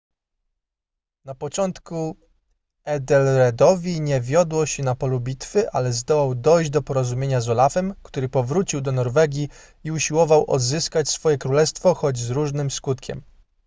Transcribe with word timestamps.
na 1.25 1.35
początku 1.35 2.17
ethelredowi 2.83 4.01
nie 4.01 4.21
wiodło 4.21 4.65
się 4.65 4.83
na 4.83 4.95
polu 4.95 5.19
bitwy 5.19 5.71
ale 5.71 5.93
zdołał 5.93 6.35
dojść 6.35 6.69
do 6.69 6.81
porozumienia 6.81 7.41
z 7.41 7.49
olafem 7.49 7.93
który 8.03 8.29
powrócił 8.29 8.81
do 8.81 8.91
norwegii 8.91 9.49
i 9.83 9.91
usiłował 9.91 10.51
odzyskać 10.51 11.09
swoje 11.09 11.37
królestwo 11.37 11.95
choć 11.95 12.17
z 12.19 12.29
różnym 12.29 12.71
skutkiem 12.71 13.21